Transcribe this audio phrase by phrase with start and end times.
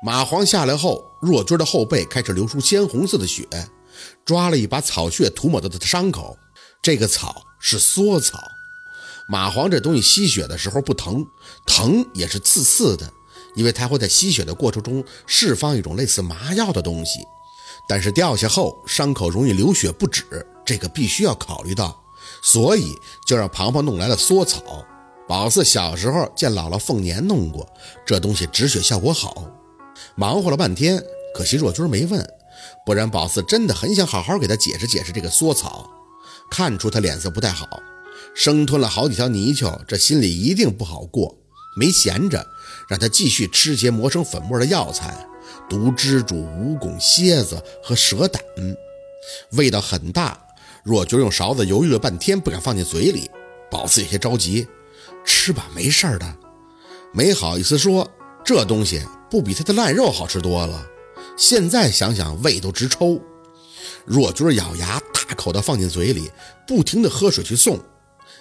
[0.00, 3.44] 马黄下来后，若军的后背开始流出鲜红色的血，
[4.24, 6.38] 抓了一把草屑涂抹到他的伤口。
[6.80, 8.38] 这个草是缩草。
[9.28, 11.26] 蚂蟥这东西吸血的时候不疼，
[11.66, 13.12] 疼也是刺刺的，
[13.56, 17.18] 因为它会在吸血的过程中释放一种类似麻药的东西。
[17.88, 20.24] 但是掉下后伤口容易流血不止，
[20.64, 22.00] 这个必须要考虑到，
[22.40, 22.96] 所以
[23.26, 24.62] 就让庞庞弄来了缩草。
[25.26, 27.68] 宝四小时候见姥姥凤年弄过
[28.06, 29.44] 这东西，止血效果好。
[30.16, 31.02] 忙活了半天，
[31.34, 32.26] 可惜若君没问，
[32.84, 35.90] 不然宝四真的很想好好给他解释解释这个缩草。
[36.50, 37.66] 看出他脸色不太好。
[38.34, 41.36] 生吞了好几条泥鳅，这心里一定不好过。
[41.76, 42.46] 没闲着，
[42.88, 45.26] 让他继续吃些磨成粉末的药材，
[45.68, 48.42] 毒蜘蛛、蜈蚣、蝎子和蛇胆，
[49.52, 50.38] 味道很大。
[50.84, 53.30] 若军用勺子犹豫了半天，不敢放进嘴里。
[53.70, 54.66] 宝四有些着急，
[55.24, 56.36] 吃吧，没事的。
[57.12, 58.08] 没好意思说，
[58.44, 60.86] 这东西不比他的烂肉好吃多了。
[61.36, 63.20] 现在想想，胃都直抽。
[64.04, 66.30] 若军咬牙，大口的放进嘴里，
[66.66, 67.78] 不停的喝水去送。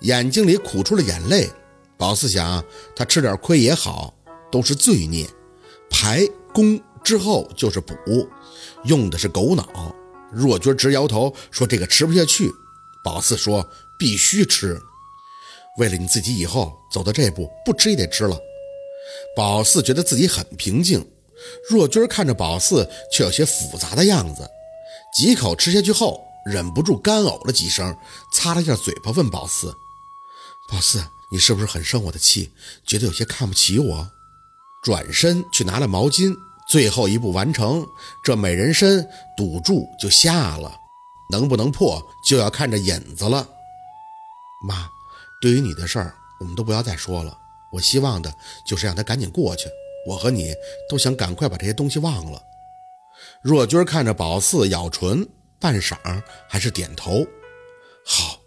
[0.00, 1.48] 眼睛里苦出了眼泪，
[1.96, 2.64] 宝四想，
[2.96, 4.12] 他吃点亏也好，
[4.50, 5.28] 都是罪孽。
[5.88, 7.94] 排攻之后就是补，
[8.84, 9.94] 用的是狗脑。
[10.32, 12.50] 若军直摇头说：“这个吃不下去。”
[13.04, 14.80] 宝四说：“必须吃，
[15.78, 18.36] 为了你自己以后走到这步，不吃也得吃了。”
[19.36, 21.06] 宝四觉得自己很平静，
[21.68, 24.48] 若君看着宝四却有些复杂的样子，
[25.16, 27.96] 几口吃下去后，忍不住干呕了几声，
[28.32, 29.74] 擦了一下嘴巴，问宝四。
[30.68, 32.50] 宝四，你是不是很生我的气，
[32.86, 34.10] 觉得有些看不起我？
[34.82, 36.34] 转身去拿了毛巾，
[36.68, 37.86] 最后一步完成，
[38.24, 40.74] 这美人参赌注就下了，
[41.30, 43.46] 能不能破就要看着引子了。
[44.66, 44.88] 妈，
[45.40, 47.38] 对于你的事儿，我们都不要再说了。
[47.72, 48.32] 我希望的
[48.66, 49.68] 就是让他赶紧过去。
[50.06, 50.54] 我和你
[50.88, 52.42] 都想赶快把这些东西忘了。
[53.42, 55.96] 若君看着宝四咬唇，半晌
[56.48, 57.26] 还是点头。
[58.04, 58.38] 好。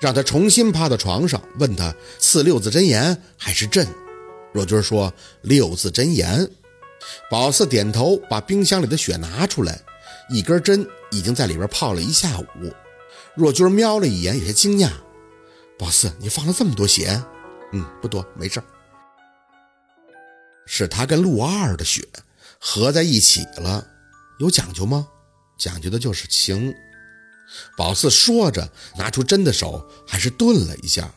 [0.00, 3.86] 让他重新趴到床上，问他四六字真言还是朕。
[4.50, 6.50] 若君说六字真言。
[7.30, 9.78] 宝四点头，把冰箱里的血拿出来，
[10.30, 12.72] 一根针已经在里边泡了一下午。
[13.34, 14.90] 若君瞄了一眼，有些惊讶
[15.78, 17.22] ：“宝四，你放了这么多血
[17.72, 18.62] ？”“嗯，不多，没事。”
[20.66, 22.06] 是他跟陆二的血
[22.58, 23.86] 合在一起了，
[24.38, 25.08] 有讲究吗？
[25.58, 26.74] 讲究的就是情。
[27.76, 31.12] 宝四说着，拿出针的手还是顿了一下。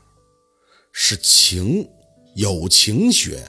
[0.91, 1.87] 是情，
[2.35, 3.47] 有情血。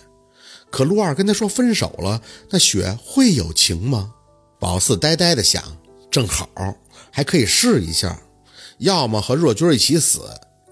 [0.71, 4.15] 可陆二跟他说分手了，那血会有情吗？
[4.61, 5.79] 宝四呆呆的想，
[6.11, 6.49] 正好
[7.11, 8.21] 还可以试一下，
[8.79, 10.21] 要么和若君一起死，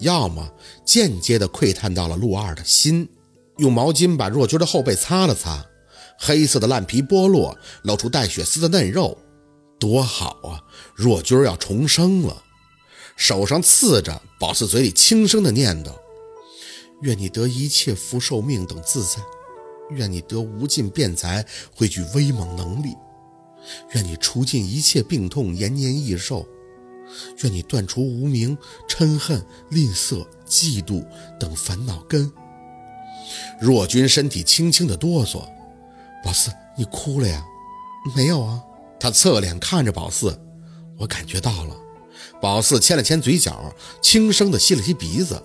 [0.03, 0.47] 要么
[0.85, 3.09] 间接的窥探到了陆二的心。
[3.57, 5.65] 用毛巾把若君的后背擦了擦，
[6.17, 9.17] 黑色的烂皮剥落，露出带血丝的嫩肉。
[9.79, 10.61] 多好啊！
[10.95, 12.43] 若君要重生了，
[13.15, 15.91] 手上刺着，宝四嘴里轻声的念叨
[17.03, 19.21] ：“愿你得一切福寿命等自在，
[19.91, 22.95] 愿你得无尽辩才汇聚威猛能力，
[23.93, 26.47] 愿你除尽一切病痛延年益寿，
[27.43, 28.57] 愿你断除无名、
[28.87, 31.05] 嗔恨、吝啬、嫉妒
[31.39, 32.31] 等烦恼根。”
[33.59, 35.47] 若君身体轻轻的哆嗦，
[36.23, 37.43] 宝四，你哭了呀？
[38.15, 38.61] 没有啊。
[38.99, 40.37] 他侧脸看着宝四，
[40.97, 41.75] 我感觉到了。
[42.41, 45.41] 宝四牵了牵嘴角，轻声的吸了吸鼻子。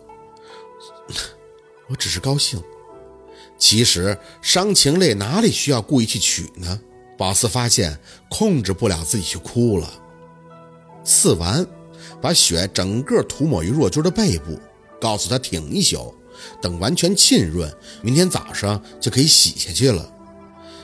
[1.89, 2.63] 我只是高兴。
[3.59, 6.81] 其实伤情泪哪里需要故意去取呢？
[7.17, 7.99] 宝四发现
[8.31, 9.91] 控制不了自己去哭了。
[11.09, 11.67] 刺完，
[12.21, 14.61] 把血整个涂抹于若君的背部，
[15.01, 16.15] 告诉他挺一宿，
[16.61, 20.07] 等完全浸润，明天早上就可以洗下去了。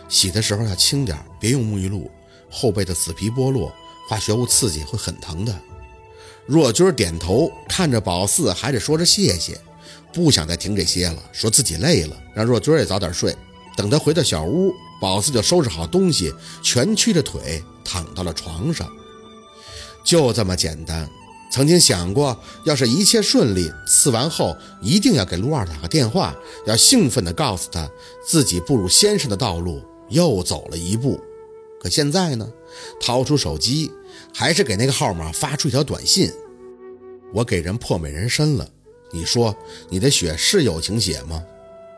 [0.09, 2.11] 洗的时候要轻点，别用沐浴露。
[2.51, 3.71] 后背的死皮剥落，
[4.09, 5.55] 化学物刺激会很疼的。
[6.47, 9.61] 若君点头，看着宝四，还得说着谢谢，
[10.11, 13.37] 不想再听这些了，说自己累了，让若君也早点睡。
[13.77, 16.33] 等他回到小屋，宝四就收拾好东西，
[16.63, 18.89] 蜷曲着腿躺到了床上。
[20.05, 21.09] 就这么简单。
[21.51, 26.35] 曾经想过，要是一切顺利，刺完后一定要给陆二打个电话，
[26.67, 27.89] 要兴奋地告诉他
[28.27, 31.21] 自己步入先生的道路又走了一步。
[31.81, 32.51] 可现在呢？
[33.01, 33.93] 掏出手机，
[34.35, 36.33] 还是给那个号码发出一条短信
[37.33, 38.69] ：“我给人破美人参了，
[39.13, 39.55] 你说
[39.89, 41.41] 你的血是友情血吗？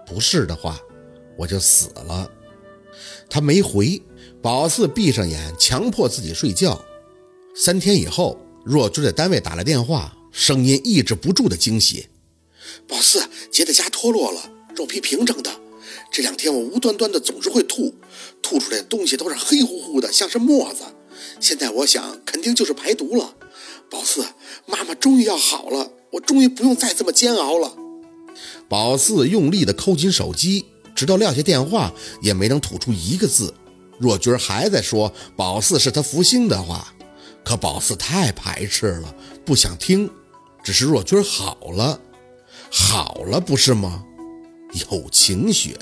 [0.04, 0.78] 不是的话，
[1.38, 2.30] 我就死了。”
[3.30, 4.02] 他没回。
[4.42, 6.78] 宝四闭上眼，强迫自己睡觉。
[7.58, 12.06] 三天以后，若君在单位打了电话，声音抑制不住的惊喜
[12.86, 15.50] ：“宝四，姐的痂脱落了，肉皮平整的，
[16.12, 17.94] 这两天我无端端的总是会吐，
[18.42, 20.82] 吐出来的东西都是黑乎乎的，像是沫子。
[21.40, 23.34] 现在我想，肯定就是排毒了。
[23.90, 24.26] 宝四，
[24.66, 27.74] 妈妈终于要好了，我终于不用再这么煎熬了。
[28.68, 33.54] 宝四用力的抠紧手机，直到撂下电话，也没能吐出一个字。
[33.98, 36.92] 若军还在说宝四是他福星的话，
[37.46, 39.14] 可宝四太排斥了，
[39.44, 40.10] 不想听。
[40.64, 42.00] 只是若君好了，
[42.72, 44.04] 好了，不是吗？
[44.90, 45.78] 有晴雪，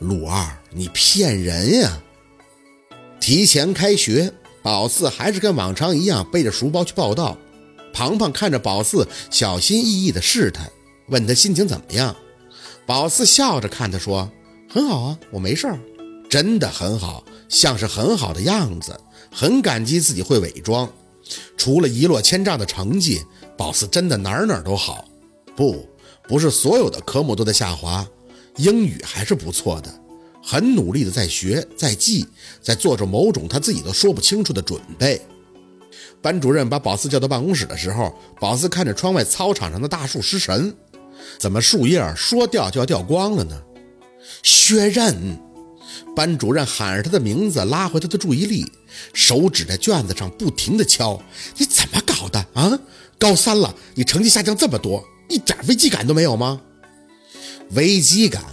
[0.00, 2.02] 陆二，你骗人呀！
[3.20, 4.32] 提前开学，
[4.64, 7.38] 宝四还是跟往常一样背着书包去报道。
[7.92, 10.68] 庞庞看着宝四，小心翼翼地试探，
[11.06, 12.16] 问他心情怎么样。
[12.84, 14.28] 宝四笑着看他说
[14.68, 15.78] ：“很好啊，我没事儿，
[16.28, 19.00] 真的很好，像是很好的样子，
[19.30, 20.90] 很感激自己会伪装。
[21.56, 23.22] 除了一落千丈的成绩。”
[23.56, 25.08] 宝四真的哪儿哪儿都好，
[25.56, 25.88] 不，
[26.28, 28.06] 不是所有的科目都在下滑，
[28.56, 29.90] 英语还是不错的，
[30.42, 32.26] 很努力的在学，在记，
[32.60, 35.22] 在做着某种他自己都说不清楚的准备。
[36.20, 40.76] 班主任把宝四叫到办公室的时候，宝四看着窗外操场上的大树失神，
[41.38, 43.58] 怎么树叶说掉就要掉光了呢？
[44.42, 45.38] 薛刃，
[46.14, 48.70] 班主任喊着他的名字，拉回他的注意力，
[49.12, 51.22] 手指在卷子上不停的敲，
[51.56, 52.78] 你怎么搞的啊？
[53.18, 56.60] 高三了，你成绩下降这么多，一点危机感都没有吗？
[57.70, 58.44] 危机感，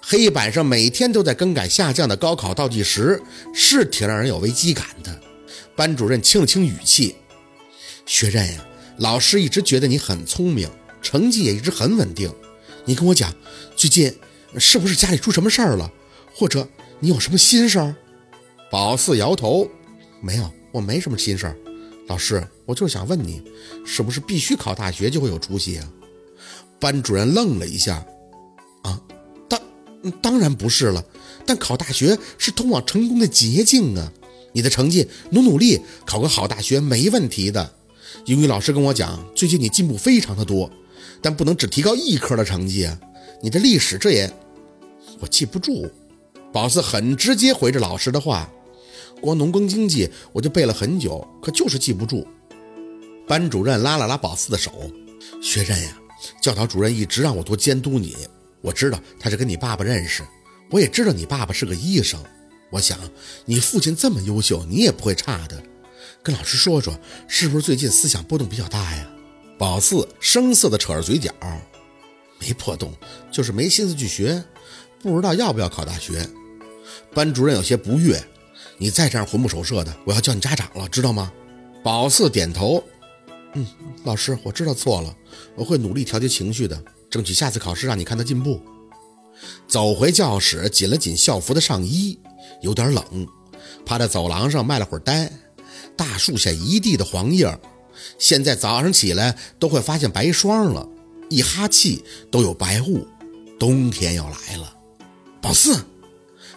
[0.00, 3.20] 黑板上每天都在更改下降的高考倒计时，
[3.52, 5.20] 是挺让人有危机感的。
[5.76, 7.16] 班主任清了清语气
[8.06, 8.64] ：“学任呀，
[8.98, 10.70] 老师一直觉得你很聪明，
[11.02, 12.32] 成绩也一直很稳定。
[12.84, 13.34] 你跟我讲，
[13.74, 14.14] 最近
[14.58, 15.90] 是不是家里出什么事儿了？
[16.32, 16.68] 或者
[17.04, 17.94] 你有什么心事儿？”
[18.72, 19.68] 宝四摇头
[20.22, 21.56] ：“没有，我没什么心事儿。”
[22.08, 23.42] 老师，我就是想问你，
[23.84, 25.86] 是不是必须考大学就会有出息啊？
[26.80, 28.06] 班主任愣了一下，
[28.82, 28.98] 啊，
[29.46, 29.60] 当
[30.22, 31.04] 当然不是了，
[31.44, 34.10] 但考大学是通往成功的捷径啊！
[34.54, 37.70] 你的成绩努努力，考个好大学没问题的。
[38.24, 40.70] 英语老师跟我讲，最近你进步非常的多，
[41.20, 42.98] 但不能只提高一科的成绩啊！
[43.42, 44.32] 你的历史这也，
[45.20, 45.86] 我记不住。
[46.54, 48.48] 宝四很直接回着老师的话。
[49.20, 52.24] 光农耕经济我就背了很久，可就是记不住。
[53.26, 54.70] 班主任拉了拉宝四的手
[55.42, 55.98] ：“学任呀，
[56.40, 58.16] 教导主任一直让我多监督你。
[58.60, 60.22] 我知道他是跟你爸爸认识，
[60.70, 62.22] 我也知道你爸爸是个医生。
[62.70, 62.96] 我想
[63.44, 65.60] 你父亲这么优秀，你也不会差的。
[66.22, 66.96] 跟老师说说，
[67.26, 69.10] 是不是最近思想波动比较大呀？”
[69.58, 71.32] 宝四生涩的扯着嘴角
[72.38, 72.92] ：“没波动，
[73.32, 74.44] 就是没心思去学，
[75.02, 76.24] 不知道要不要考大学。”
[77.12, 78.22] 班主任有些不悦。
[78.76, 81.32] 你再这样魂不守舍的，我要叫你家长了，知道吗？
[81.82, 82.82] 宝四点头，
[83.52, 83.66] 嗯，
[84.04, 85.14] 老师，我知道错了，
[85.54, 88.60] 我会努力调节情绪的，争取下次考试让你看到进步。
[89.68, 92.18] 走回教室，紧了紧校服的上衣，
[92.62, 93.26] 有点冷，
[93.86, 95.30] 趴在走廊上卖了会儿呆。
[95.96, 97.56] 大树下一地的黄叶，
[98.18, 100.88] 现在早上起来都会发现白霜了，
[101.30, 103.06] 一哈气都有白雾，
[103.58, 104.76] 冬天要来了。
[105.40, 105.84] 宝四，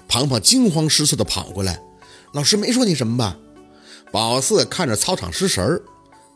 [0.08, 1.82] 庞庞惊慌失措地跑过来。
[2.34, 3.38] 老师没说你什么吧？
[4.12, 5.82] 宝四看着操场失神儿，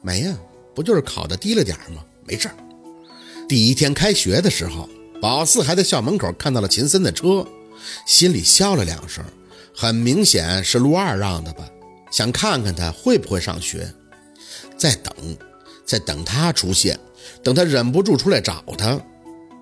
[0.01, 0.35] 没呀，
[0.75, 2.03] 不就是考的低了点吗？
[2.25, 2.55] 没事儿。
[3.47, 4.89] 第一天开学的时候，
[5.21, 7.45] 宝四还在校门口看到了秦森的车，
[8.05, 9.23] 心里笑了两声，
[9.75, 11.65] 很明显是陆二让的吧？
[12.11, 13.93] 想看看他会不会上学，
[14.77, 15.13] 在等，
[15.85, 16.99] 在等他出现，
[17.41, 18.99] 等他忍不住出来找他。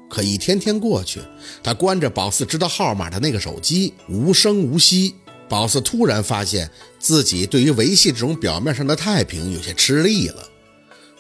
[0.10, 1.22] 可一天天过去，
[1.62, 5.14] 他关着宝四知道号码的那个手机，无声无息。
[5.48, 10.48] 宝四突然发现自己对于维系这种表面上的太平有些吃力了。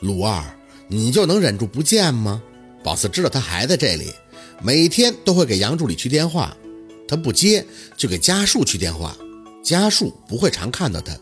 [0.01, 0.43] 陆二，
[0.87, 2.41] 你就能忍住不见吗？
[2.83, 4.13] 宝四知道他还在这里，
[4.61, 6.55] 每天都会给杨助理去电话，
[7.07, 7.65] 他不接
[7.97, 9.15] 就给家树去电话。
[9.63, 11.13] 家树不会常看到他，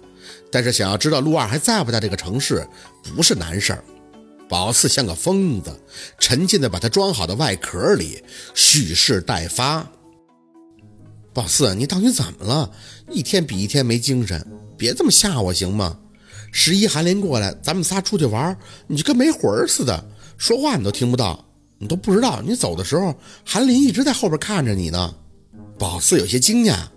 [0.51, 2.65] 但是想要知道陆二还在不在这个城市，
[3.15, 3.83] 不是难事儿。
[4.49, 5.77] 宝四像个疯子，
[6.17, 8.23] 沉浸在把他装好的外壳里，
[8.55, 9.85] 蓄势待发。
[11.33, 12.71] 宝四，你到底怎么了？
[13.11, 14.45] 一天比一天没精神，
[14.77, 15.99] 别这么吓我行吗？
[16.51, 20.03] 十一韩林过来，咱们仨出去玩，你就跟没魂似的，
[20.37, 21.45] 说话你都听不到，
[21.77, 23.13] 你都不知道你走的时候，
[23.45, 25.13] 韩林一直在后边看着你呢。
[25.77, 26.87] 宝四有些惊讶，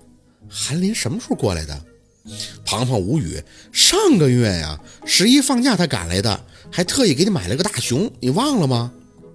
[0.48, 1.84] 韩林什么时候过来的？
[2.64, 8.92] 庞庞无语，上个月呀，十一放假他赶来的，还特意给你买了个大熊，你忘了吗？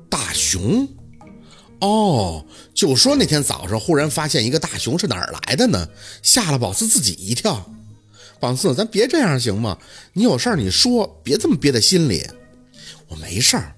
[0.10, 0.88] 大熊。
[1.82, 5.88] 哦，就说那天早上忽然发现一个大熊是哪儿来的呢？
[6.24, 7.70] 吓了宝四自己一跳。
[8.40, 9.78] 宝四，咱别这样行吗？
[10.14, 12.25] 你有事儿你说，别这么憋在心里。
[13.08, 13.75] 我没事儿，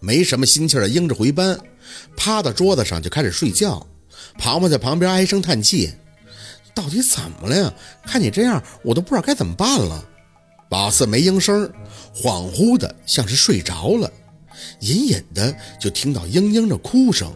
[0.00, 1.58] 没什么心气儿的，应着回班，
[2.16, 3.86] 趴到桌子上就开始睡觉。
[4.38, 5.92] 庞庞在旁边唉声叹气
[6.76, 7.74] ：“到底怎么了呀？
[8.04, 10.04] 看你这样，我都不知道该怎么办了。”
[10.68, 11.72] 宝四没应声，
[12.14, 14.12] 恍惚的像是睡着了，
[14.80, 17.32] 隐隐的就听到嘤嘤的哭声，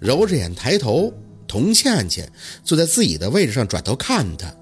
[0.00, 1.12] 揉着眼抬头，
[1.46, 2.30] 童倩倩
[2.64, 4.52] 坐在自己的位置上，转头看他，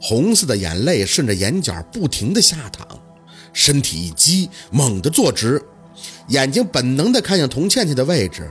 [0.00, 2.86] 红色的眼泪顺着眼角不停的下淌，
[3.52, 5.62] 身体一激，猛地坐直，
[6.28, 8.50] 眼睛本能的看向童倩倩的位置，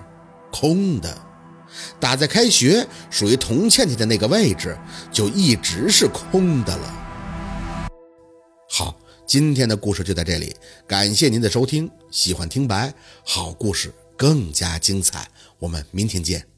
[0.52, 1.18] 空的，
[2.00, 4.78] 打在开学属于童倩倩的那个位置，
[5.12, 7.88] 就一直是空的了。
[8.70, 10.56] 好，今天的故事就在这里，
[10.88, 11.90] 感谢您的收听。
[12.12, 15.28] 喜欢听白，好故事更加精彩，
[15.60, 16.53] 我们明天见。